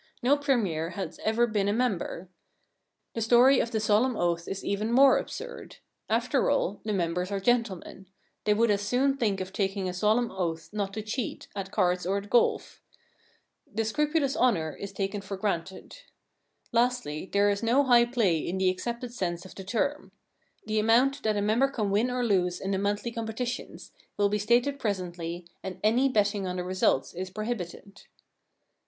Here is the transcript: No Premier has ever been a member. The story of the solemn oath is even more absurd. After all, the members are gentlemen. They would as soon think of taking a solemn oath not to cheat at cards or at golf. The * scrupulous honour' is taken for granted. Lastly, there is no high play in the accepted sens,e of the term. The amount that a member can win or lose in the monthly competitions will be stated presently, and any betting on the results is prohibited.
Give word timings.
No 0.23 0.35
Premier 0.35 0.89
has 0.97 1.19
ever 1.23 1.45
been 1.45 1.67
a 1.67 1.73
member. 1.73 2.27
The 3.13 3.21
story 3.21 3.59
of 3.59 3.69
the 3.69 3.79
solemn 3.79 4.17
oath 4.17 4.47
is 4.47 4.65
even 4.65 4.91
more 4.91 5.19
absurd. 5.19 5.75
After 6.09 6.49
all, 6.49 6.81
the 6.83 6.91
members 6.91 7.29
are 7.29 7.39
gentlemen. 7.39 8.07
They 8.45 8.55
would 8.55 8.71
as 8.71 8.81
soon 8.81 9.15
think 9.15 9.39
of 9.41 9.53
taking 9.53 9.87
a 9.87 9.93
solemn 9.93 10.31
oath 10.31 10.69
not 10.73 10.91
to 10.95 11.03
cheat 11.03 11.49
at 11.55 11.69
cards 11.71 12.07
or 12.07 12.17
at 12.17 12.31
golf. 12.31 12.81
The 13.71 13.85
* 13.85 13.85
scrupulous 13.85 14.35
honour' 14.35 14.75
is 14.81 14.91
taken 14.91 15.21
for 15.21 15.37
granted. 15.37 15.97
Lastly, 16.71 17.29
there 17.31 17.51
is 17.51 17.61
no 17.61 17.83
high 17.83 18.05
play 18.05 18.39
in 18.39 18.57
the 18.57 18.71
accepted 18.71 19.13
sens,e 19.13 19.45
of 19.47 19.53
the 19.53 19.63
term. 19.63 20.13
The 20.65 20.79
amount 20.79 21.21
that 21.21 21.37
a 21.37 21.43
member 21.43 21.67
can 21.67 21.91
win 21.91 22.09
or 22.09 22.25
lose 22.25 22.59
in 22.59 22.71
the 22.71 22.79
monthly 22.79 23.11
competitions 23.11 23.91
will 24.17 24.29
be 24.29 24.39
stated 24.39 24.79
presently, 24.79 25.45
and 25.61 25.79
any 25.83 26.09
betting 26.09 26.47
on 26.47 26.55
the 26.55 26.63
results 26.63 27.13
is 27.13 27.29
prohibited. 27.29 28.05